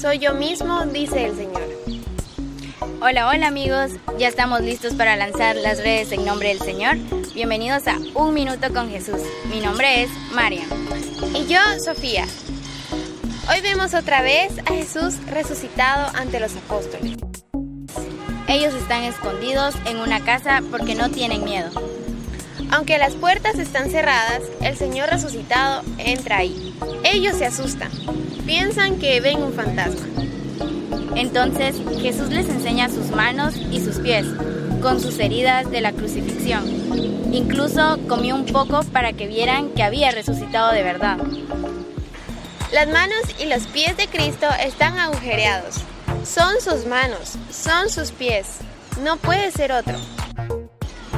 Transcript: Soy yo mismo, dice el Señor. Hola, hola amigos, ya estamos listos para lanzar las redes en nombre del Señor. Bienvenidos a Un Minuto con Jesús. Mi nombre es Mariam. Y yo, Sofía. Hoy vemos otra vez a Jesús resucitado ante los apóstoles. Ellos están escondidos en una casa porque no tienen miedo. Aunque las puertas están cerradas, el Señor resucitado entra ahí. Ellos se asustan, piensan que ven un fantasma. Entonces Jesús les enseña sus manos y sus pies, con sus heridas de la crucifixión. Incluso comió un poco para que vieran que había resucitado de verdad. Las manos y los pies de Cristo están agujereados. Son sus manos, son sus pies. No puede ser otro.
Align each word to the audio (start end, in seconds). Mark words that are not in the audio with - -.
Soy 0.00 0.18
yo 0.18 0.34
mismo, 0.34 0.84
dice 0.86 1.26
el 1.26 1.36
Señor. 1.36 1.62
Hola, 3.00 3.28
hola 3.28 3.46
amigos, 3.46 3.92
ya 4.18 4.28
estamos 4.28 4.60
listos 4.60 4.94
para 4.94 5.16
lanzar 5.16 5.56
las 5.56 5.78
redes 5.78 6.12
en 6.12 6.24
nombre 6.24 6.48
del 6.48 6.60
Señor. 6.60 6.96
Bienvenidos 7.34 7.86
a 7.86 7.98
Un 8.14 8.34
Minuto 8.34 8.72
con 8.72 8.88
Jesús. 8.88 9.20
Mi 9.50 9.60
nombre 9.60 10.02
es 10.02 10.10
Mariam. 10.32 10.68
Y 11.34 11.46
yo, 11.46 11.58
Sofía. 11.84 12.24
Hoy 13.48 13.60
vemos 13.62 13.94
otra 13.94 14.22
vez 14.22 14.58
a 14.64 14.72
Jesús 14.72 15.16
resucitado 15.26 16.10
ante 16.16 16.38
los 16.38 16.54
apóstoles. 16.56 17.16
Ellos 18.48 18.74
están 18.74 19.02
escondidos 19.04 19.74
en 19.86 19.98
una 19.98 20.20
casa 20.20 20.62
porque 20.70 20.94
no 20.94 21.10
tienen 21.10 21.44
miedo. 21.44 21.70
Aunque 22.70 22.98
las 22.98 23.14
puertas 23.14 23.58
están 23.58 23.90
cerradas, 23.90 24.42
el 24.60 24.76
Señor 24.76 25.10
resucitado 25.10 25.82
entra 25.98 26.38
ahí. 26.38 26.74
Ellos 27.04 27.36
se 27.36 27.46
asustan, 27.46 27.90
piensan 28.46 28.98
que 28.98 29.20
ven 29.20 29.42
un 29.42 29.52
fantasma. 29.52 30.06
Entonces 31.14 31.76
Jesús 32.00 32.30
les 32.30 32.48
enseña 32.48 32.88
sus 32.88 33.10
manos 33.10 33.56
y 33.56 33.80
sus 33.80 33.98
pies, 33.98 34.26
con 34.82 35.00
sus 35.00 35.18
heridas 35.18 35.70
de 35.70 35.80
la 35.80 35.92
crucifixión. 35.92 36.64
Incluso 37.32 37.98
comió 38.08 38.34
un 38.34 38.46
poco 38.46 38.82
para 38.92 39.12
que 39.12 39.26
vieran 39.26 39.70
que 39.70 39.82
había 39.82 40.10
resucitado 40.10 40.72
de 40.72 40.82
verdad. 40.82 41.18
Las 42.72 42.88
manos 42.88 43.20
y 43.38 43.46
los 43.46 43.66
pies 43.68 43.96
de 43.96 44.08
Cristo 44.08 44.46
están 44.62 44.98
agujereados. 44.98 45.76
Son 46.24 46.60
sus 46.60 46.86
manos, 46.86 47.34
son 47.50 47.88
sus 47.88 48.10
pies. 48.10 48.58
No 49.02 49.16
puede 49.16 49.50
ser 49.52 49.72
otro. 49.72 49.96